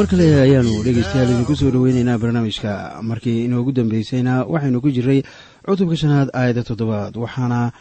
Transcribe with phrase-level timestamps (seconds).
[0.00, 3.02] mar kale ayaanu dhegeystayaal idinku soo dhoweyneynaa barnaamijka.
[3.02, 5.20] Markii inoogu dambeysayna waxaynu ku jiray
[5.66, 7.12] cutubka shanaad aayadda toddobaad.
[7.20, 7.72] Waxaana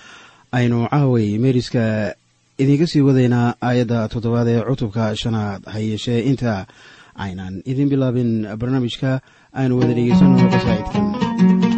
[0.52, 2.14] aynu caaway meeriska
[2.59, 5.64] idinka sii wadaynaa aayadda toddobaad ee cutubka shanaad.
[5.72, 6.67] Ha yeeshee inta
[7.16, 9.22] aynan idin bilaabin barnaamijka
[9.56, 11.69] aynu wada dhegeysano qasaa'idkan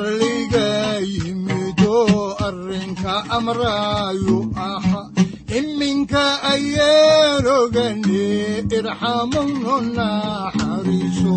[0.00, 5.10] ilaah arliga yimido arrinka amraayu aha.
[5.58, 11.36] Iminka ayaan ogane irxamowna naxariiso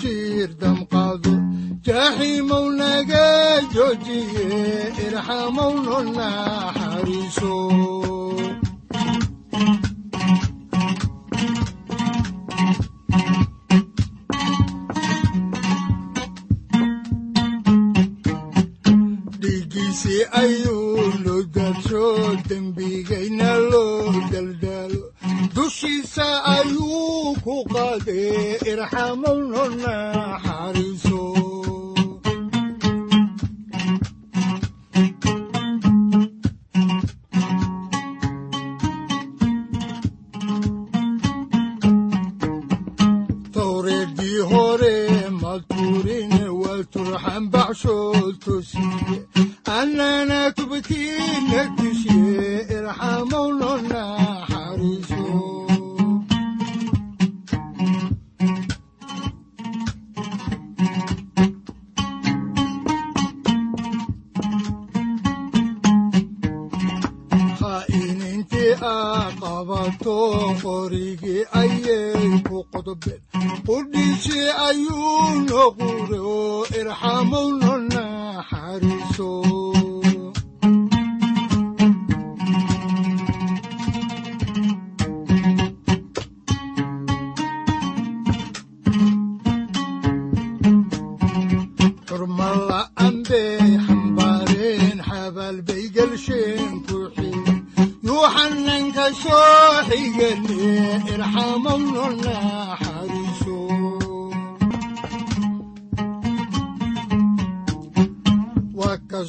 [0.00, 1.32] jiir damqado
[1.86, 3.26] jaaxiimow naga
[3.74, 4.46] joojiye
[5.04, 6.79] irxamowna naxariiso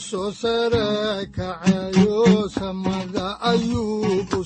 [0.07, 0.85] soo sare
[1.35, 4.43] kacayo samada ayuu u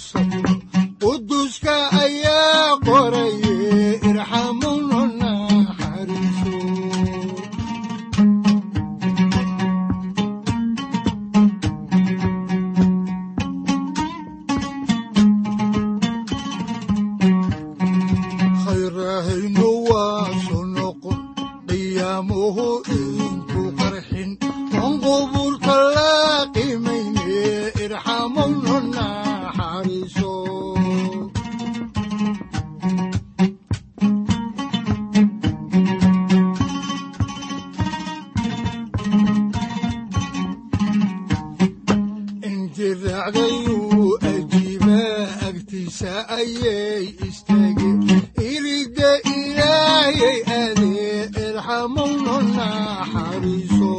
[51.85, 53.91] irxamowno naxariiso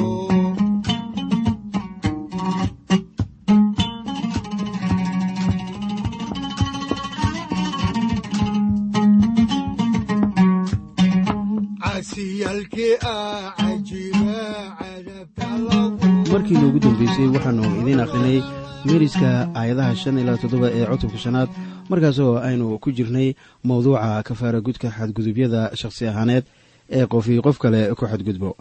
[11.82, 14.38] casiyaalkii ah cajiiba
[14.80, 18.38] cadabta lagu markii noogu dambeysay waxaannu idiin akhrinay
[18.86, 19.28] meeriska
[19.60, 21.48] aayadaha shan ilaa toddoba ee cutubka shanaad.
[21.90, 23.28] Markaasoo aynu ku jirnay
[23.68, 26.44] mowduuca kafaara gudka xadgudubyada shakhsi ahaaneed
[26.90, 28.56] ee qofii qof kale ku xadgudbo.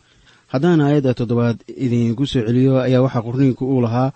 [0.48, 4.12] Haddaan aayadda toddobaad idiinku soo celiyo ayaa waxaa qorniinku uu lahaa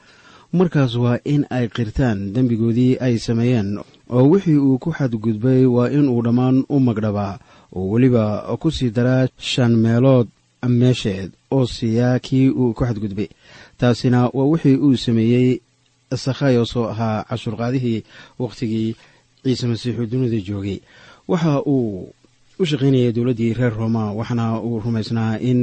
[0.54, 3.80] markaas waa in ay qirtaan dembigoodii ay sameeyeen
[4.10, 7.40] oo wixii uu ku xadgudbay waa inuu dhammaan u magdhabaa
[7.76, 8.24] oo weliba
[8.62, 10.28] ku sii daraa shan meelood
[10.68, 13.30] meesheed oo siiyaa kii uu ku xadgudbay.
[13.78, 15.62] Taasina waa wixii uu sameeyey
[16.16, 18.04] sakhayos oo ahaa cashuurqaadihii
[18.40, 18.96] wakhtigii
[19.44, 20.80] ciise masiixu dunida joogay.
[21.28, 22.14] Waxa uu
[22.62, 25.60] u shaqaynayay dowladdii reer rooma waxaana uu rumaysnaa in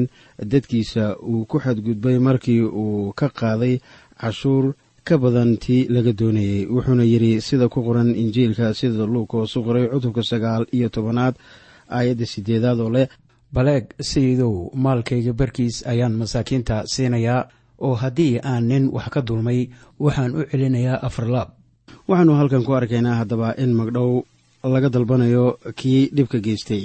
[0.52, 3.74] dadkiisa uu ku xadgudbay markii uu ka qaaday
[4.20, 4.64] cashuur
[5.04, 9.86] ka badan tii laga doonayey wuxuuna yidhi sida ku qoran injiilka sida luukos u qoray
[9.92, 11.34] cutubka sagaal iyo tobanaad
[11.96, 13.08] aayadda sideedaad oo leh
[13.54, 14.54] baleeg sayidow
[14.84, 17.48] maalkayga barkiis ayaan masaakiinta siinayaa
[17.86, 19.60] oo haddii aan nin wax ka dulmay
[20.04, 21.48] waxaan u celinayaa afarlaab
[22.08, 24.10] waxaannu halkan ku arkaynaa haddaba in magdhow
[24.74, 26.84] laga dalbanayo kii dhibka geystay.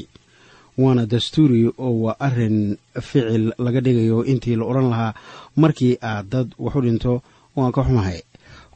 [0.78, 5.14] Waana dastuuri oo waa arrin ficil laga dhigayo intii la odhan lahaa
[5.62, 7.14] markii aad dad waxu dhinto
[7.56, 8.20] waan ka xumahay.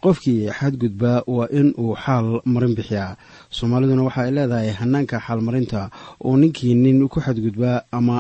[0.04, 3.18] Qofkii xadgudbaa waa in uu xaal marin bixiyaa.
[3.50, 5.90] Soomaaliduna waxa ay leedahay hanaanka xaalmarinta
[6.25, 8.18] oo ninkii nin ku xadgudbaa ama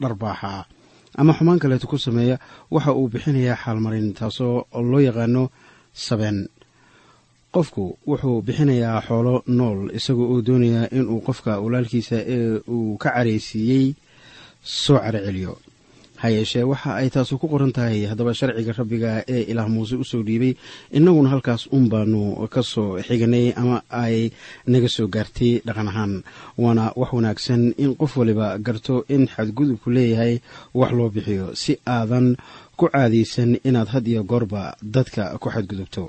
[0.00, 0.64] dharbaaxa.
[1.18, 2.38] Ama xumaan kaleeto ku sameeya
[2.70, 5.50] waxa uu bixinayaa xaalmarin taasoo loo yaqaano
[5.92, 6.48] sabeen
[7.56, 13.84] qofku wuxuu bixinayaa xoolo nool isagoo uu doonayaa inuu qofka walaalkiisa ee uu ka caraysiiyey
[14.82, 15.52] soo caraceliyo
[16.22, 20.04] ha yeeshee waxa ay taasu ku qoran tahay haddaba sharciga rabbiga ee ilaah muuse u
[20.10, 20.52] soo dhiibay
[20.96, 22.22] innaguna halkaas un baanu
[22.54, 24.16] ka soo xiganay ama ay
[24.72, 26.12] naga soo gaartay dhaqan ahaan.
[26.62, 30.34] Waana wax wanaagsan in qof waliba garto in xadgudubku leeyahay
[30.80, 32.26] wax loo bixiyo si aadan
[32.78, 34.62] ku caadaysan inaad had iyo goorba
[34.94, 36.04] dadka ku xadgudubto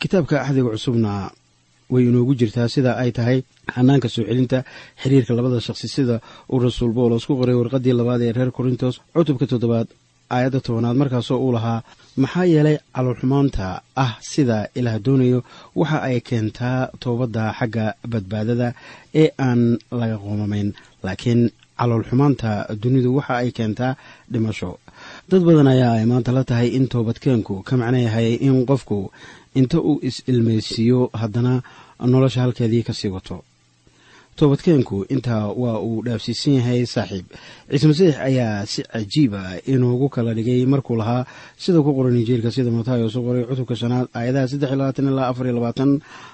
[0.00, 1.12] kitaabka axdiga cusubna
[1.92, 3.38] way inoogu jirtaa sida ay tahay
[3.74, 4.58] xanaanka soo celinta
[5.02, 6.16] xiriirka labada shaqsi sida
[6.52, 9.88] uu rasuul boolos ku qoray warqaddii labaad ee reer korintos cutubka toddobaad
[10.34, 11.80] aayadda tobanaad markaasoo uu lahaa
[12.22, 13.66] maxaa yeelay caloolxumaanta
[14.04, 15.40] ah sida ilaah doonayo
[15.80, 18.68] waxa ay keentaa toobadda xagga badbaadada
[19.22, 19.60] ee aan
[20.00, 20.68] laga qoomamayn
[21.06, 21.40] laakiin
[21.80, 22.50] caloolxumaanta
[22.82, 23.92] dunidu waxa ay keentaa
[24.32, 24.70] dhimasho
[25.30, 28.98] dad badan ayaa ay maanta la tahay in toobadkeenku ka macno yahay in qofku
[29.60, 31.52] inta uu is-ilmaysiiyo haddana
[32.12, 33.36] nolosha halkeedii ka sii wato.
[34.38, 37.26] Toobadkeenku intaa waa uu dhaafsiisan yahay saaxiib.
[37.70, 39.42] Ciise masiix ayaa si cajiiba
[39.72, 41.26] inoogu kala dhigay markuu lahaa
[41.62, 45.28] sida ku qoran injiilka sida matayos u qoray cutubka shanaad aayadaha saddex iyo labaatan ilaa
[45.30, 45.90] afar iyo labaatan.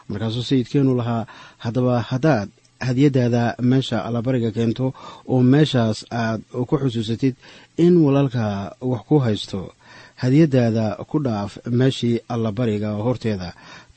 [0.08, 1.22] Markaasuu sayidkeenu lahaa
[1.64, 2.48] haddaba haddaad
[2.86, 4.86] hadiyadaada meesha allabariga keento
[5.32, 7.34] oo meeshaas aad ku xusuusatid
[7.84, 8.44] in walaalka
[8.90, 9.60] wax ku haysto.
[10.22, 13.50] Hadiyadaada ku dhaaf meeshii allabariga horteeda.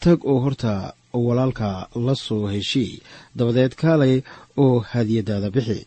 [0.03, 3.01] Tag oo horta walaalka la soo heshii.
[3.37, 4.21] Dabadeed kaalay
[4.57, 5.85] oo hadiyadaada bixi.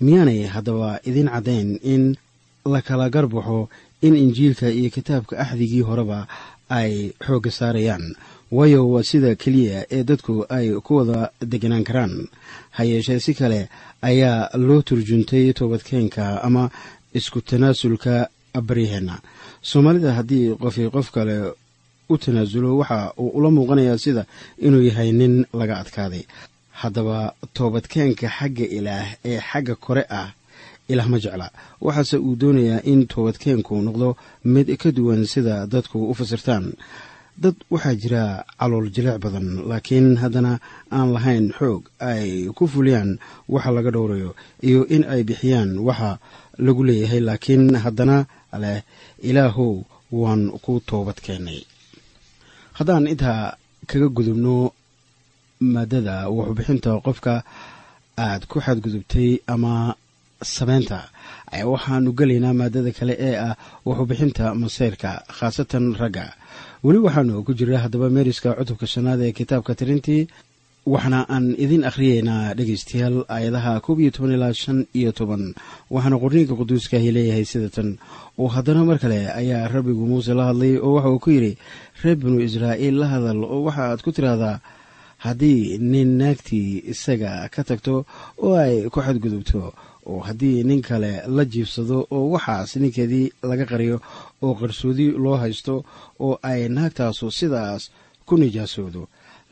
[0.00, 2.16] Miyaanay haddaba idin caddayn in
[2.72, 3.68] la kala garbaxo
[4.06, 6.26] in injiilka iyo kitaabka axdigii horeba
[6.78, 6.92] ay
[7.26, 8.04] xoogga saarayaan
[8.52, 12.28] waayo waa sida keliya ee dadku ay ku wada deganaan karaan.
[12.70, 13.68] Ha yeeshee si kale
[14.02, 16.70] ayaa loo turjuntay toobadkeenka ama
[17.14, 18.28] isku tanaasulka
[18.62, 19.20] baryaheenna.
[19.62, 21.52] Soomaalida haddii qofi qof kale
[22.08, 24.24] u tanaasulo waxa uu ula muuqanayaa sida
[24.58, 26.24] inuu yahay nin laga adkaaday.
[26.72, 30.32] Haddaba toobadkeenka xagga ilaah ee xagga kore ah
[30.88, 31.50] ilaah ma jecla.
[31.80, 36.72] Waxaase uu doonayaa in toobadkeenku noqdo mid ka duwan sida dadku u fasirtaan
[37.42, 38.22] dad waxaa jira
[38.60, 40.52] calool jiliec badan laakiin haddana
[40.96, 43.10] aan lahayn xoog ay ku fuliyaan
[43.52, 44.30] waxa laga dhowrayo
[44.68, 46.10] iyo in ay bixiyaan waxa
[46.64, 48.16] lagu leeyahay laakiin haddana
[48.62, 48.80] leh
[49.28, 49.72] ilaahow
[50.20, 51.60] waan ku toobad keennay
[52.78, 53.42] haddaan intaa
[53.90, 54.54] kaga gudubno
[55.74, 57.34] maadada waxubixinta qofka
[58.26, 59.74] aad ku xadgudubtay ama
[60.56, 60.98] sameynta
[61.72, 63.54] waxaanu gelaynaa maadada kale ee ah
[63.88, 66.24] waxubixinta maseyrka khaasatan ragga
[66.84, 70.22] weli waxaanu ku jira haddaba meeriska cutubka shanaad ee kitaabka tirintii
[70.92, 75.42] waxaana aan idin akhriyeynaa dhegaystayaal aayadaha koob iyo toban ilaa shan iyo toban.
[75.94, 77.88] Waxaana qorniinka quduuskaahi leeyahay sida tan.
[78.40, 81.52] Oo haddana mar kale ayaa rabbigu muuse la hadlay oo waxa uu ku yidhi
[82.02, 84.56] reer binu israa'iil la hadal oo waxa aad ku tiraahdaa
[85.24, 87.94] haddii nin naagtii isaga ka tagto
[88.44, 89.74] oo ay ku xadgudubto
[90.08, 94.00] oo haddii nin kale la jiibsado oo waxaas ninkeedii laga qariyo
[94.42, 95.84] oo qarsoodi loo haysto
[96.20, 97.82] oo ay naagtaasu sidaas
[98.26, 99.02] ku nijaasoodo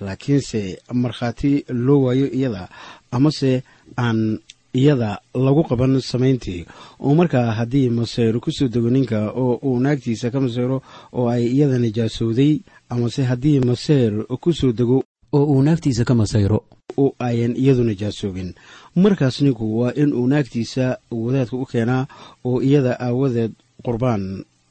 [0.00, 2.68] laakiinse markhaati loo waayo iyada
[3.10, 3.62] amase
[3.96, 4.38] aan
[4.76, 6.66] iyada lagu qaban samayntii.
[7.00, 10.82] Oo markaa haddii maseyro ku soo dego ninka oo uu naagtiisa ka maseyro
[11.12, 12.60] oo ay iyada nijaasooday
[12.92, 16.64] amase haddii maseyr ku soo dego oo uu naagtiisa ka masayro
[16.96, 18.54] oo ayan iyadu nijaasoobin
[19.02, 20.86] markaas ninku waa in uu naagtiisa
[21.24, 22.02] wadaadka u keenaa
[22.48, 23.52] oo iyada aawadeed
[23.86, 24.22] qurbaan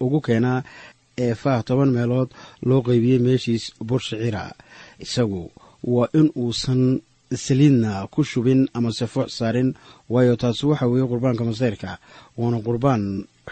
[0.04, 0.60] ugu keenaa
[1.26, 2.30] ee faah toban meelood
[2.68, 4.44] loo qaybiyey meeshiis burshicira
[5.06, 5.42] isagu
[5.94, 6.82] waa in uusan
[7.46, 9.70] saliidna ku shubin amase foox saarin
[10.10, 11.92] waayo taasi waxa weeye qurbaanka masayrka
[12.38, 13.04] waana qurbaan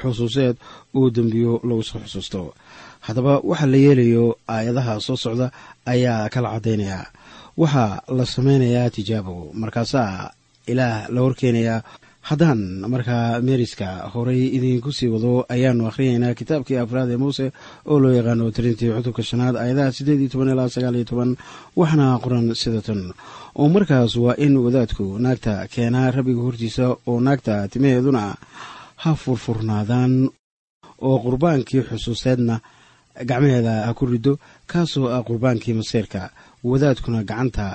[0.02, 0.56] xusuuseed
[0.98, 2.42] oo dembiyo lagu soo xusuusto.
[3.06, 5.48] Haddaba waxa la yeelayo aayadaha soo socda
[5.86, 7.00] ayaa kala caddaynaya
[7.62, 10.32] waxaa la samaynayaa tijaabo markaasaa
[10.72, 11.80] ilaah la horkeenayaa
[12.30, 12.60] haddaan
[12.94, 17.46] markaa meeriska horay idinku sii wado ayaanu akhriyaynaa kitaabkii afraad ee muuse
[17.92, 21.32] oo loo yaqaano tirintii cutubka shanaad aayadaha siddeed iyo toban ilaa sagaal iyo toban.
[21.80, 23.02] Waxaana qoran sida tan.
[23.60, 28.24] Oo markaas waa in wadaadku naagta keenaa rabbiga hortiisa oo naagta timaheeduna
[29.04, 30.14] ha furfurnaadaan
[31.08, 32.56] oo qurbaankii xusuuseedna
[33.30, 34.34] gacmaheeda ha ku riddo
[34.72, 36.22] kaasoo ah qurbaankii maseyrka
[36.64, 37.66] wadaadkuna gacanta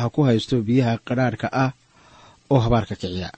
[0.00, 1.70] ha ku haysto biyaha qadhaadhka ah
[2.52, 3.30] oo habaarka kiciya.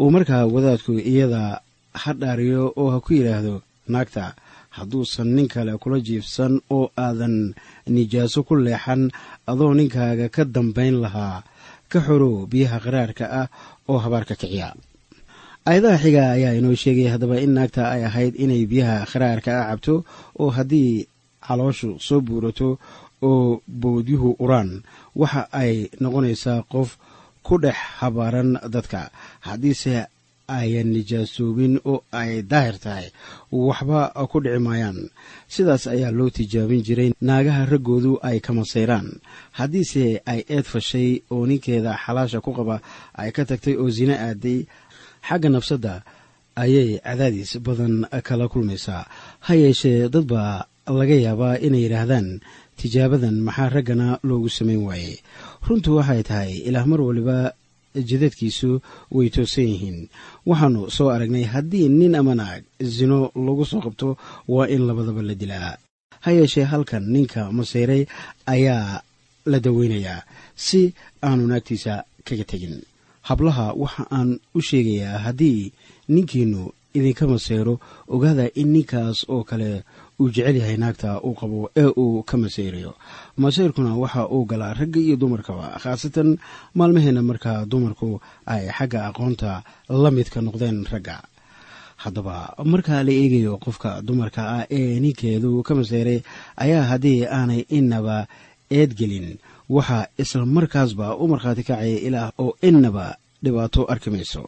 [0.00, 1.60] Oo markaa wadaadku iyada
[2.02, 3.54] ha dhaariyo oo ha ku yidhaahdo
[3.92, 4.34] naagta
[4.76, 7.54] hadduusan nin kale kula jiifsan oo aadan
[7.94, 9.10] nijaaso ku leexan
[9.50, 11.42] adoo ninkaaga ka dambayn lahaa
[11.90, 13.46] ka xorow biyaha qaraarka ah
[13.90, 14.68] oo habaarka kiciya.
[15.68, 19.94] Aayadaha xiga ayaa inoo sheegaya haddaba in naagta ay ahayd inay biyaha kharaarka ah cabto
[20.40, 21.04] oo haddii
[21.46, 22.78] calooshu soo buurato
[23.28, 24.70] oo bowdyuhu uraan
[25.20, 26.88] waxa ay noqonaysaa qof
[27.48, 29.02] ku dhex habaaran dadka.
[29.46, 29.94] Haddiise
[30.48, 33.06] ayan nijaasoobin oo ay daahir tahay
[33.52, 34.00] waxba
[34.30, 34.98] ku dhici maayaan.
[35.54, 39.08] Sidaas ayaa loo tijaabin jiray naagaha raggoodu ay ka masayraan
[39.58, 42.76] haddiise ay eed fashay oo ninkeeda xalaasha ku qaba
[43.20, 44.58] ay ka tagtay oo sine aaday
[45.28, 45.94] xagga nafsadda
[46.62, 47.94] ayay cadaadis badan
[48.26, 49.04] kala kulmaysaa.
[49.46, 52.40] Ha yeeshee dad baa laga yaabaa inay yidhaahdaan
[52.80, 55.16] tijaabadan maxaa raggana loogu samayn waayey.
[55.66, 57.38] Runtu waxay tahay ilaah mar waliba
[58.08, 58.70] jidadkiisu
[59.16, 59.98] way toosan yihiin.
[60.46, 62.62] Waxaannu soo aragnay haddii nin ama naag
[62.96, 64.08] sino lagu soo qabto
[64.48, 65.76] waa in labadaba la dilaa.
[66.24, 68.02] Ha yeeshee halkan ninka masayray
[68.46, 69.02] ayaa
[69.50, 70.22] la daweynayaa
[70.56, 70.80] si
[71.22, 72.76] aanu naagtiisa kaga tegin.
[73.28, 75.72] Hablaha waxa aan u sheegayaa haddii
[76.08, 76.62] ninkiinnu
[76.94, 77.74] idinka maseyro
[78.14, 79.70] ogaada in ninkaas oo kale
[80.20, 82.92] uu jecel yahay naagta uu qabo ee uu ka maseyrayo
[83.42, 86.28] maseyrkuna waxa uu galaa ragga iyo dumarkaba khaasatan
[86.78, 88.10] maalmaheena markaa dumarku
[88.52, 89.50] ay xagga aqoonta
[90.02, 91.16] la midka noqdeen ragga.
[92.02, 92.36] Haddaba
[92.72, 96.18] markaa la eegayo qofka dumarka ah ee ninkeedu ka maseyray
[96.64, 98.16] ayaa haddii aanay innaba
[98.78, 99.28] eedgelin
[99.76, 103.06] waxaa isla markaasba u markhaati kacaya ilaah oo innaba
[103.44, 104.42] dhibaato arki mayso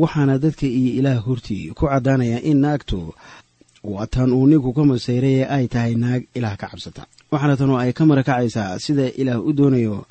[0.00, 3.00] waxaana dadka iyo ilaah hortii ku caddaanaya in naagtu
[3.84, 7.02] waatan uu ninku ka maseyray ee ay tahay naag ilaah ka cabsata.
[7.32, 10.06] Waxaana tanoo ay ka marakacaysaa sida ilaah u doonayo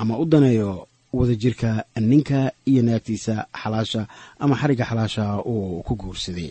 [0.00, 4.02] ama u daneeyo wadajirka ninka iyo naagtiisa xalaasha
[4.42, 6.50] ama xarigga xalaasha uu ku guursaday.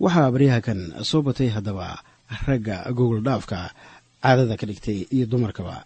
[0.00, 1.98] Waxaa baryaha kan soo batay haddaba
[2.46, 3.58] ragga gogol dhaafka
[4.22, 5.76] caadada ka dhigtay iyo dumarkaba.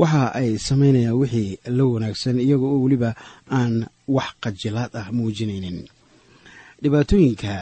[0.00, 3.10] Waxa ay samaynayaan wixii la wanaagsan iyaga oo weliba
[3.58, 3.74] aan
[4.16, 5.78] wax qajilaad ah muujinaynin.
[6.82, 7.54] Dhibaatooyinka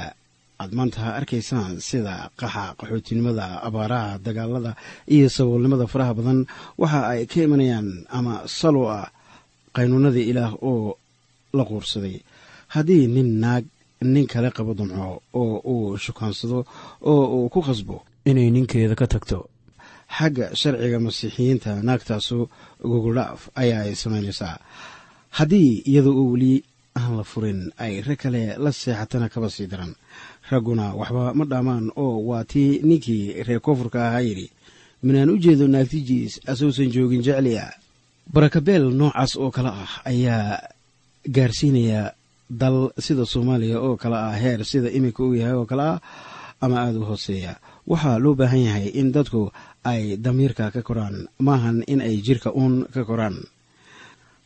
[0.64, 4.72] aad maanta arkaysaan sida qaxa qaxootinimada abaaraha dagaalada
[5.14, 6.40] iyo saboolnimada faraha badan
[6.82, 9.06] waxa ay ka imanayaan ama salo ah
[9.76, 10.96] qaynuunadii ilaah oo
[11.56, 12.16] la quursaday.
[12.74, 13.64] Haddii nin naag
[14.14, 16.58] nin kale qabo dumco oo uu shukaansado
[17.10, 17.96] oo uu ku khasbo
[18.30, 19.38] inay ninkeeda ka tagto.
[20.16, 22.38] Xagga sharciga masiixiyiinta naagtaasu
[22.90, 24.56] gogoldhaaf ayaa ay samaynaysaa
[25.38, 26.52] haddii iyada oo weli
[27.04, 29.92] aan la furin ay rag kale la seexatana kaba sii daran.
[30.50, 34.46] Ragguna waxba ma dhaamaan oo waa tii ninkii reer koonfurka ahaa yidhi
[35.04, 37.66] minaan u jeedo naagtijiis asousan joogin jecliya.
[38.32, 40.58] Barakabeel noocaas oo kale ah ayaa
[41.36, 42.12] gaarsiinaya
[42.50, 46.00] dal sida soomaaliya oo kale ah heer sida iminka uu yahay oo kale ah
[46.60, 47.56] ama aada u hooseeya.
[47.86, 49.52] Waxaa loo baahan yahay in dadku
[49.84, 51.28] ay damiirka ka koraan.
[51.38, 53.44] Maahan in ay jirka uun ka koraan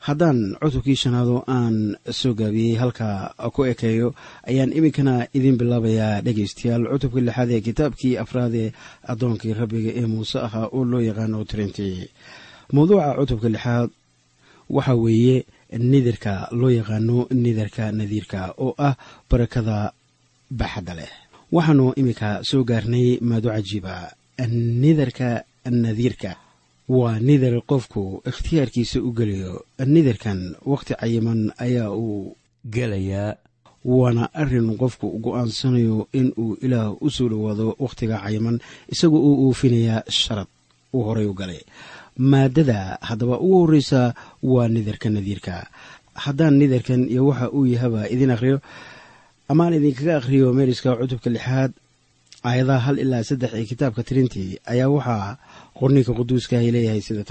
[0.06, 4.14] haddaan cutubkii shanaado aan soo gaabiyey halka ku ekeeyo
[4.48, 6.84] ayaan iminkana idin bilaabayaa dhegaystayaal.
[6.92, 8.72] Cutubka lixaad ee kitaabkii afraad ee
[9.12, 11.88] addoonkii rabbiga ee muuse ahaa oo loo yaqaano trinti
[12.74, 13.90] mawduuca cutubka lixaad
[14.76, 15.36] waxa weeye
[15.92, 18.94] nidarka loo yaqaano nidarka nadiirka oo ah
[19.30, 19.76] barakada
[20.60, 21.12] baxadda leh.
[21.52, 23.94] Waxaanu iminka soo gaarnay maado cajiiba
[24.82, 25.28] nidarka
[25.84, 26.30] nadiirka
[26.88, 29.52] waa nidar qofku ikhtiyaarkiisa u gelayo
[29.94, 30.40] nidarkan
[30.72, 32.36] wakhti cayiman ayaa uu
[32.74, 33.36] gelayaa
[33.84, 38.56] waana arrin qofku go'aansanayo in uu ilaah u soo dhowaado wakhtiga cayiman
[38.92, 40.48] isagoo uu oofinayaa sharad
[40.94, 41.60] uu horay u galay.
[42.30, 45.54] Maadada haddaba ugu horreysa waa nidarka nadiirka.
[46.14, 48.58] Haddaan nidarkan iyo waxa uu yahaba idin akhriyo
[49.48, 51.72] amaan idinkaga akhriyo meeriska cutubka lixaad
[52.48, 55.38] aayadaha hal ilaa saddex ee kitaabka tirintii ayaa waxaa
[55.78, 57.22] qorninka quduuskahay leeyahay sida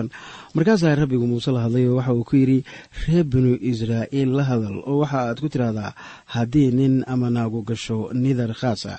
[0.55, 2.59] markaasaa rabbigu muuse la hadlay oo waxa uu ku yidhi
[3.05, 4.75] reer binu israa'iil la hadal.
[4.89, 5.91] Oo waxa aad ku tidhaahdaa
[6.33, 8.93] haddii nin ama naagu gasho nidar khaasa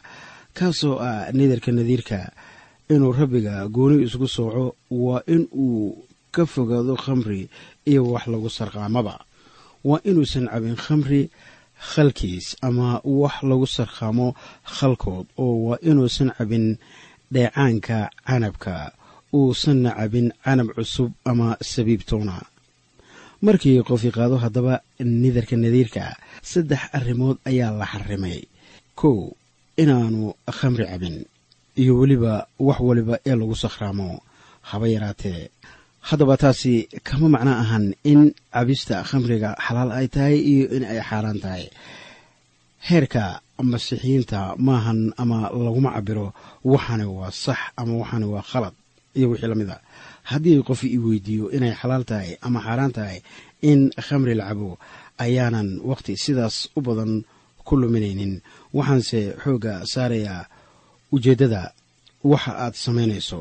[0.56, 2.18] kaasoo ah nidarka nadiirka
[2.92, 7.48] inuu rabbiga gooni isku sooco waa in uu ka fogaado khamri
[7.90, 9.14] iyo wax lagu sarqaamaba.
[9.88, 11.22] Waa inuusan cabin khamri
[11.90, 14.28] khalkiis ama wax lagu sarqaamo
[14.76, 16.66] khalkood oo waa inuusan cabin
[17.32, 18.74] dheecaanka canabka
[19.34, 22.36] uusanna cabin canab cusub ama sabiibtoona
[23.46, 24.74] markii qofii qaado haddaba
[25.22, 26.04] nidarka nadiirka
[26.50, 28.38] saddex arrimood ayaa la xarimay.
[29.00, 29.18] Kow
[29.82, 31.16] inaanu khamri cabin
[31.80, 32.34] iyo weliba
[32.66, 34.08] wax waliba ee lagu sakhraamo
[34.70, 35.42] haba yaraatee.
[36.08, 36.72] Haddaba taasi
[37.08, 38.20] kama macno ahan in
[38.54, 41.64] cabista khamriga xalaal ay tahay iyo in ay xaaraan tahay.
[42.88, 43.24] Heerka
[43.70, 46.26] masiixiyiinta maahan ama laguma cabiro
[46.72, 48.74] waxani waa sax ama waxani waa khalad
[49.18, 49.78] iyo wixii la mid a.
[50.30, 53.18] Haddii qof i weydiiyo inay xalaal tahay ama xaaraan tahay
[53.70, 54.70] in khamri la cabo
[55.24, 57.12] ayaanan wakhti sidaas u badan
[57.66, 58.34] ku luminaynin.
[58.76, 60.42] Waxaanse xoogga saarayaa
[61.14, 61.62] ujeeddada
[62.30, 63.40] waxa aad samaynayso.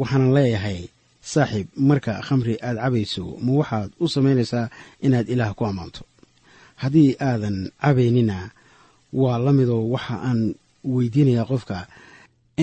[0.00, 0.80] Waxaanan leeyahay
[1.32, 4.66] saaxiib marka khamri aad cabayso ma waxaad u samaynaysaa
[5.06, 6.02] inaad ilaah ku ammaanto.
[6.82, 8.38] Haddii aadan cabaynina
[9.20, 10.40] waa la midoo waxa aan
[10.94, 11.78] weydiinayaa qofka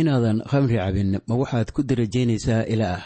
[0.02, 3.02] inaadan khamri cabin ma waxaad ku darajaynaysaa ilaah?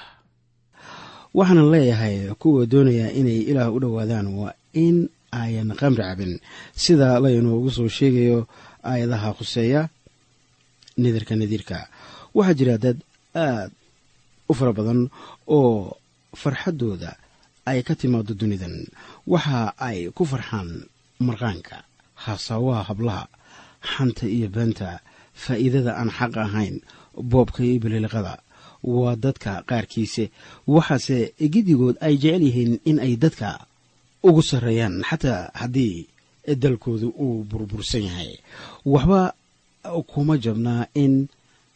[1.38, 4.54] Waxaanan leeyahay kuwa doonaya inay ilaah u dhowaadaan waa
[4.86, 4.98] in
[5.32, 6.34] ayan khamri cabin
[6.84, 8.40] sida laynoogu soo sheegayo
[8.90, 9.82] aayadaha khuseeya
[11.02, 11.78] nidarka nadiirka
[12.38, 12.98] waxaa jira dad
[13.46, 13.72] aad
[14.50, 15.02] u fara badan
[15.58, 15.98] oo
[16.42, 17.12] farxaddooda
[17.70, 18.76] ay ka timaado dunidan
[19.34, 20.70] waxa ay ku farxaan
[21.28, 21.78] marqaanka
[22.24, 23.24] haasaawaha hablaha
[23.92, 24.90] xanta iyo beenta
[25.42, 26.76] faa'iidada aan xaq ahayn
[27.32, 28.34] boobka iyo bililiqada
[28.84, 30.26] waa dadka qaarkiise.
[30.68, 31.18] Waxaase
[31.54, 33.50] giddigood ay jecel yihiin in ay dadka
[34.28, 35.96] ugu sarreeyaan xataa haddii
[36.64, 38.32] dalkoodu uu burbursan yahay.
[38.94, 39.22] Waxba
[40.12, 41.14] kuma jabnaa in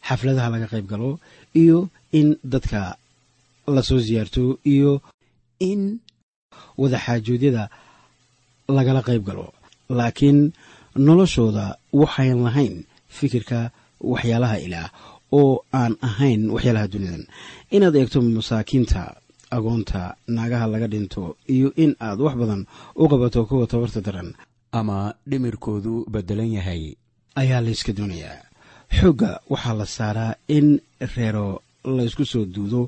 [0.08, 1.10] xafladaha laga qayb galo
[1.62, 1.78] iyo
[2.18, 2.80] in dadka
[3.74, 4.44] la soo siyaarto
[4.74, 4.92] iyo
[5.70, 5.82] in
[6.80, 7.64] wadaxaajoodyada
[8.76, 9.46] lagala qayb galo.
[9.98, 10.38] Laakiin
[11.06, 11.64] noloshooda
[12.00, 12.76] waxayn lahayn
[13.16, 14.88] fikirka waxyaalaha ilaah
[15.38, 17.24] oo aan ahayn waxyaalaha dunidan
[17.76, 19.02] inaad eegto masaakiinta
[19.56, 20.00] agoonta
[20.36, 22.62] naagaha laga dhinto iyo in aad wax badan
[22.96, 24.30] u qabato kuwa tabarta daran
[24.78, 26.82] ama dhimirkoodu beddelan yahay
[27.40, 28.44] ayaa layska doonayaa.
[28.98, 30.80] Xoogga waxaa la saaraa in
[31.16, 31.46] reero
[31.84, 32.80] laysku soo duudo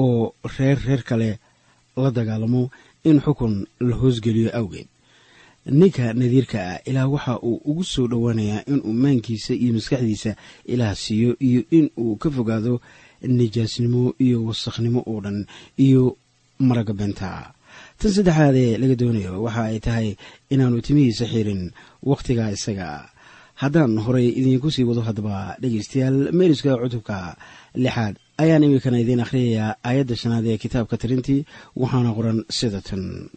[0.00, 1.30] oo reer reer kale
[2.02, 2.62] la dagaalamo
[3.08, 4.88] in xukun la hoosgeliyo awgeed
[5.66, 10.32] ninka nadiirka ah ilaah waxa uu ugu soo dhowaanayaa inuu maankiisa iyo maskaxdiisa
[10.72, 12.80] ilaah siiyo iyo in uu ka fogaado
[13.22, 15.46] nijaasnimo iyo wasakhnimo oo dhan
[15.78, 16.16] iyo
[16.58, 17.54] maraga beenta
[17.98, 20.08] tan saddexaad ee laga doonayo waxa ay tahay
[20.52, 21.62] inaannu timihiisa xirin
[22.10, 22.88] wakhtigaa isaga.
[23.62, 27.36] Haddaan horay idiinku sii wado haddaba dhegeystayaal meeriska cutubka
[27.84, 31.40] lixaad ayaan iminkana idiin akhriyayaa aayadda shanaad ee kitaabka tirintii
[31.80, 33.30] waxaana qoran sida tan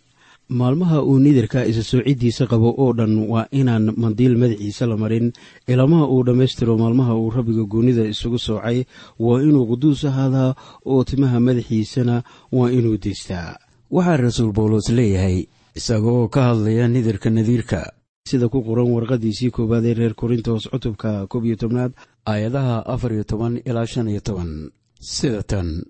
[0.49, 5.33] maalmaha uu nidarka isa soocidiisa qabo oo dhan waa inaan mandiil madaxiisa la marin.
[5.67, 8.85] Ilamaha uu dhammaystiro maalmaha uu rabbiga goonida isugu soocay
[9.19, 10.55] waa inuu quduus ahaadaa
[10.85, 13.57] oo timaha madaxiisana waa inuu deystaa
[13.91, 17.91] waxaa rasuul bawlos leeyahay isaga oo ka hadlaya nidarka nadiirka.
[18.29, 21.91] Sida ku qoran warqadiisii koowaad ee reer korintos cutubka koob iyo tobnaad
[22.25, 24.71] aayadaha afar iyo toban ilaa shan iyo toban.
[25.01, 25.85] Sida tan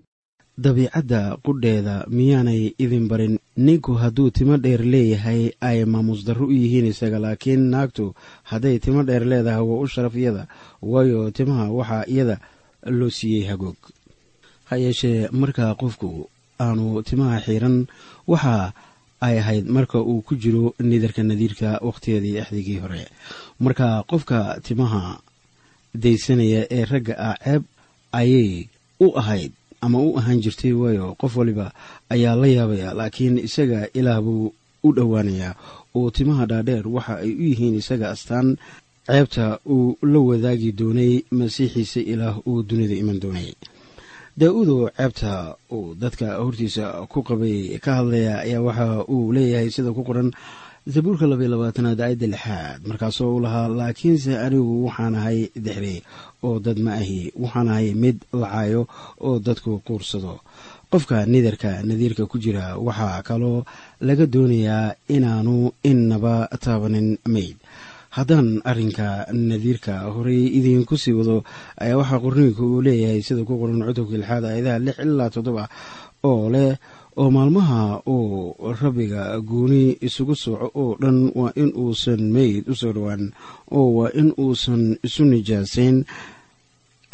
[0.58, 3.38] dabiicadda qudheeda miyaanay idin barin.
[3.56, 8.14] Ninku hadduu timo dheer leeyahay ay maamuus darro u yihiin isaga laakiin naagtu
[8.50, 10.46] hadday timo dheer leedahay waa u sharaf iyada
[10.82, 12.36] waayo timaha waxaa iyada
[12.98, 13.76] loo siiyey hagoog.
[14.68, 16.28] Ha yeeshee markaa qofku
[16.60, 17.86] aanu timaha xiiran
[18.26, 18.72] waxa
[19.20, 23.08] ay ahayd marka uu ku jiro nidarka nadiirka wakhtigeedii axdigii hore.
[23.60, 25.20] Marka qofka timaha
[25.94, 27.62] daysanaya ee ragga ah ceeb
[28.12, 28.68] ayay
[29.00, 31.72] u ahayd ama u ahaan jirtay waayo qof waliba
[32.14, 35.54] ayaa la yaabaya laakiin isaga ilaah buu u dhowaanayaa.
[35.96, 38.56] Oo timaha dhaadheer waxa ay u yihiin isaga astaan
[39.06, 43.50] ceebta uu la wadaagi doonay masiixiisa ilaah uu dunida iman doonay.
[44.36, 50.02] Daa-uudoo ceebta uu dadka hortiisa ku qabay ka hadlaya ayaa waxa uu leeyahay sida ku
[50.04, 50.30] qoran
[50.94, 55.94] zabuurka labaiy labaatanaad aayadda lixaad markaasoo uu lahaa laakiinse anigu waxaan ahay dexre
[56.46, 58.82] oo dad ma ahi waxaan ahay mid lacaayo
[59.26, 60.34] oo dadku quursado.
[60.92, 63.64] Qofka nidarka nadiirka ku jira waxaa kaloo
[64.08, 65.54] laga doonayaa inaanu
[65.90, 67.56] innaba taabanin mayd.
[68.16, 71.36] Haddaan arrinka nadiirka horey idiinku sii wado
[71.82, 75.64] ayaa waxaa qorniinka uu leeyahay sida ku qoran cutubka lixaad aayadaha lix ilaa toddoba
[76.28, 76.70] oo leh
[77.20, 77.80] oo maalmaha
[78.14, 83.24] uu rabbiga gooni isugu sooco oo dhan waa in uusan meyd u soo dhowaan
[83.78, 85.96] oo waa in uusan isu nijaasayn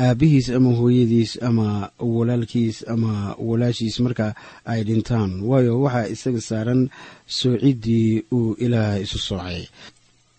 [0.06, 1.66] aabbihiis ama hooyadiis ama
[2.14, 3.12] walaalkiis ama
[3.48, 4.26] walaashiis marka
[4.72, 5.30] ay dhintaan.
[5.48, 6.80] Waayo waxaa isaga saaran
[7.38, 9.60] soociddii uu ilaah isu soocay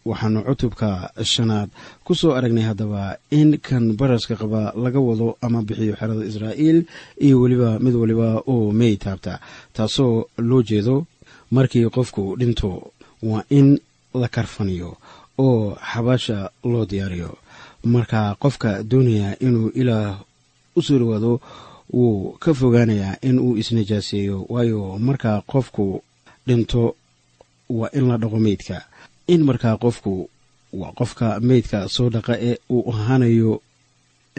[0.06, 1.70] waxaanu cutubka shanaad
[2.06, 6.86] ku soo aragnay haddaba in kan baraska qaba laga wado ama bixiyo xerada israa'iil
[7.26, 9.39] iyo weliba mid waliba oo meey taabta.
[9.74, 11.06] Taasoo loo jeedo
[11.52, 12.92] markii qofku dhinto
[13.24, 13.80] waa in
[14.13, 14.98] la karfaniyo
[15.38, 17.32] oo xabaasha loo diyaariyo.
[17.84, 20.20] Marka qofka doonaya inuu ilaah
[20.76, 21.39] u soo dhawaado
[21.94, 26.04] wuu ka fogaanayaa in uu isnijaaseeyo waayo markaa qofku
[26.48, 26.96] dhinto
[27.70, 28.78] waa in la dhaqo meydka
[29.28, 30.30] in markaa qofku
[30.74, 33.62] waa qofka meydka soo dhaqa ee uu ahaanayo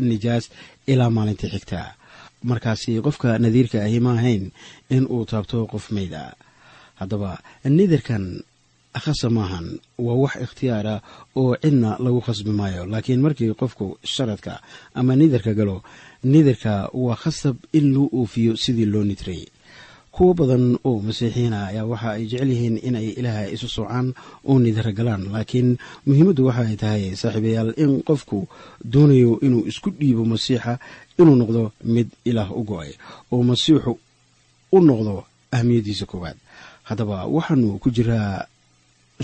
[0.01, 0.45] nijaas
[0.93, 1.81] ilaa maalintii xigta.
[2.51, 4.45] Markaasi qofka nadiirka ahi ma ahayn
[4.91, 6.25] in uu taabto qof meyd a
[7.01, 7.31] haddaba
[7.77, 8.25] nidarkan
[9.05, 9.67] khasa maahan
[10.07, 10.95] waa wax ikhtiyaara
[11.41, 14.55] oo cidna lagu khasbi maayo laakiin markii qofku sharadka
[14.99, 15.77] ama nidarka galo
[16.33, 16.73] nidarka
[17.05, 19.43] waa khasab in loo oofiyo sidii loo nidray
[20.15, 24.07] kuwo badan oo masiixiyiina ayaa waxa ay jecel yihiin inay ilaaha isu soocaan
[24.49, 25.23] oo nidara galaan.
[25.35, 25.71] Laakiin
[26.07, 28.39] muhiimaddu waxa ay tahay saaxiibayaal in qofku
[28.93, 30.73] doonayo inuu isku dhiibo masiixa
[31.21, 31.63] inuu noqdo
[31.95, 32.91] mid ilaah u go'ay
[33.33, 33.93] oo masiixu
[34.73, 35.15] u noqdo
[35.57, 36.39] ahmiyaddiisa koowaad.
[36.89, 38.47] Haddaba waxaanu ku jiraa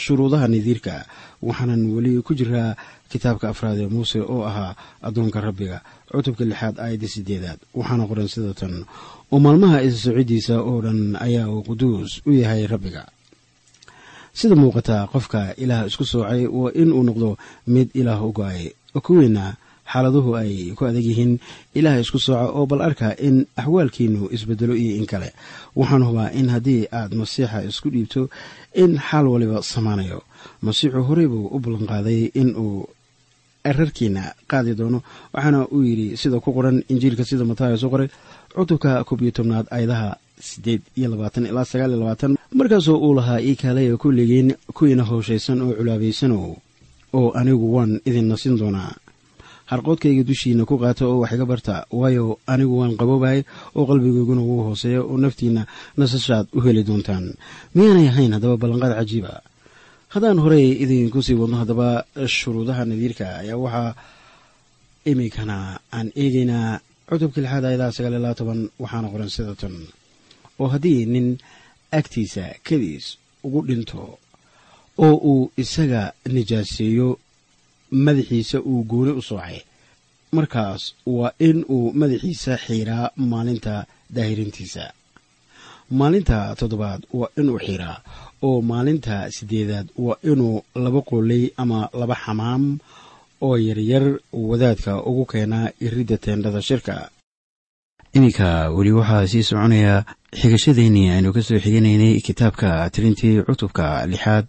[0.05, 0.94] shuruudaha nadiirka
[1.42, 2.74] waxaanan weli ku jiraa
[3.11, 4.74] kitaabka afraad ee muuse oo ahaa
[5.07, 5.79] addoonka rabbiga
[6.11, 8.74] cutubka lixaad aayadda sideedaad waxaana qoran sida tan
[9.32, 13.02] oo maalmaha isa oo dhan ayaa uu quduus u yahay rabbiga.
[14.38, 17.28] Sida muuqata qofka ilaah isku soocay waa in uu noqdo
[17.74, 18.70] mid ilaah u go'ay.
[19.06, 19.44] Kuwiina
[19.90, 21.32] xaaladuhu ay ku adag yihiin
[21.78, 25.30] ilaah isku sooca oo bal arka in axwaalkiinu isbedelo iyo in kale.
[25.78, 28.22] Waxaan hubaa in haddii aad masiixa isku dhiibto
[28.82, 30.22] in xaal waliba samaanayo.
[30.62, 32.86] Masiixu horey buu u ballanqaaday in uu
[33.70, 35.02] erarkiina qaadi doono
[35.34, 38.08] waxaana uu yidhi sida ku qoran injiilka sida mataayo soo qoray
[38.54, 40.16] cutubka koob iyo tobnaad ayadaha
[40.48, 42.32] sideed iyo labaatan ilaa sagaal iyo labaatan.
[42.58, 46.44] Markaasoo uu lahaa ii kaalaya kulligiin kuwiina howshaysan oo culaabaysanow
[47.18, 48.92] oo anigu waan idin nasin doonaa.
[49.70, 53.40] Harqoodkayga dushiina ku qaata oo wax iga barta waayo anigu waan qaboobahay
[53.76, 55.62] oo qalbigayguna wuu hooseeya oo naftiina
[55.96, 57.26] nasashaad u heli doontaan.
[57.74, 59.32] Miyaanay ahayn haddaba ballanqaad cajiiba?
[60.14, 61.88] Haddaan horey idinku sii wadno haddaba
[62.36, 63.94] shuruudaha nadiirka ayaa waxaa
[65.10, 65.56] iminkana
[65.96, 66.80] aan eegaynaa
[67.11, 69.75] cutubka lixaad ayadaha sagaal iyo labaatoban waxaana qoran sida tan.
[70.61, 71.29] Oo haddii nin
[71.99, 73.07] agtiisa kadiis
[73.46, 74.03] ugu dhinto
[75.05, 76.03] oo uu isaga
[76.35, 77.09] nijaaseeyo
[78.05, 79.59] madaxiisa uu gooni u soocay
[80.37, 80.83] markaas
[81.16, 83.75] waa in uu madaxiisa xiiraa maalinta
[84.14, 84.85] daahirintiisa.
[85.99, 87.96] Maalinta toddobaad waa inuu xiiraa
[88.46, 92.62] oo maalinta siddeedaad waa inuu laba qooley ama laba xamaam
[93.40, 97.11] oo yaryar wadaadka ugu keenaa iridda teendhada shirka.
[98.12, 100.05] Iminka weli waxaa sii soconaya
[100.40, 104.46] xigashadeenii aynu ka soo xiganaynay kitaabka tirintii cutubka lixaad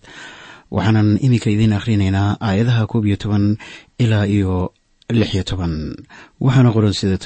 [0.72, 3.58] waxaanan iminka idiin akhrinaynaa aayadaha koob iyo toban
[4.00, 4.74] ilaa iyo
[5.10, 5.96] lix iyo toban.
[6.42, 7.18] Waxaana qoran sida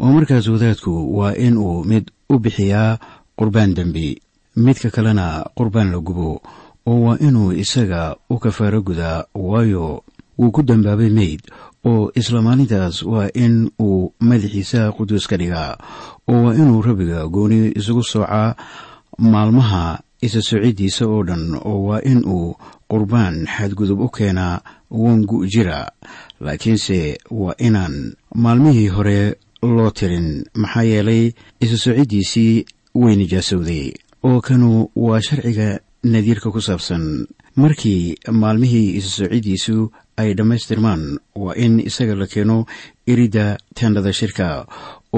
[0.00, 2.98] oo markaas wadaadku waa in uu mid u bixiyaa
[3.38, 4.16] qurbaan dembi
[4.56, 6.42] midka kalena qurbaan la gubo
[6.86, 10.04] oo waa inuu isaga u kafaaro gudaa waayo
[10.40, 11.40] wuu ku dambaabay meyd
[11.90, 13.54] oo isla maalintaas waa in
[13.86, 15.76] uu madaxiisa quduus ka dhigaa
[16.30, 18.56] oo waa inuu rabbiga gooni isugu soocaa
[19.18, 22.56] maalmaha isa soocidiisa oo dhan oo waa in uu
[22.90, 25.88] qurbaan xadgudub u keenaa wangu jira.
[26.40, 27.94] Laakiinse waa inaan
[28.34, 33.92] maalmihii hore loo tirin maxaa yeelay isa soocidiisii way nijaasowday
[34.28, 37.26] oo kanu waa sharciga nadiirka ku saabsan.
[37.56, 41.02] Markii maalmihii isa soocidiisu ay dhammaystirmaan
[41.42, 42.56] waa in isaga la keeno
[43.06, 44.66] iridda teendhada shirka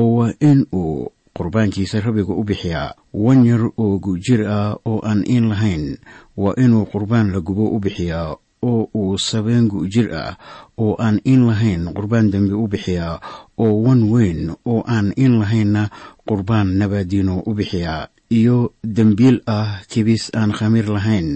[0.01, 2.93] oo waa in uu qurbaankiisa rabbiga u bixiyaa.
[3.25, 5.97] Wan yar oo gujir ah oo aan iin lahayn
[6.37, 10.37] waa inuu qurbaan la gubo u bixiyaa oo uu sabeen gujir ah
[10.79, 13.17] oo aan iin lahayn qurbaan dembi u bixiyaa
[13.59, 15.89] oo wan weyn oo aan iin lahaynna
[16.29, 18.07] qurbaan nabaadiino u bixiyaa
[18.39, 18.57] iyo
[18.97, 21.29] dembiil ah kibis aan khamiir lahayn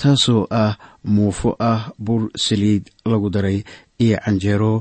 [0.00, 0.72] taasoo ah
[1.14, 3.58] muufo ah bur saliid lagu daray
[4.04, 4.74] iyo canjeero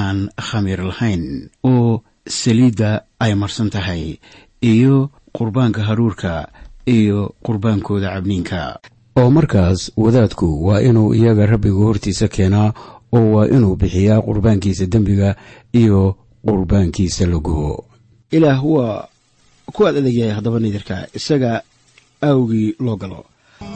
[0.00, 1.24] aan khamiir lahayn
[1.70, 2.02] oo
[2.38, 2.90] saliidda
[3.24, 4.18] ay marsan tahay
[4.72, 6.32] iyo qurbaanka haruurka
[6.86, 8.60] iyo qurbaankooda cabniinka.
[9.18, 12.72] Oo markaas wadaadku waa inuu iyaga rabbiga hortiisa keenaa
[13.16, 15.36] oo waa inuu bixiyaa qurbaankiisa dembiga
[15.72, 17.84] iyo qurbaankiisa la gubo.
[18.32, 19.08] Ilaah waa
[19.74, 21.52] ku aad adeegyahay haddaba nidirka isaga
[22.28, 23.20] aawgii loo galo.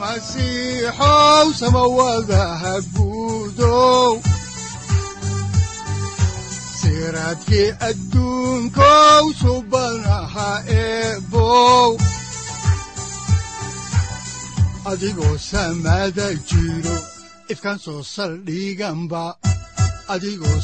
[0.01, 1.47] Masiixow
[10.69, 11.91] eebow.
[14.91, 15.37] Adigoo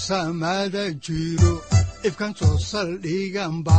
[0.07, 1.53] samada jiro
[2.09, 3.79] ifkan soo saldhiganba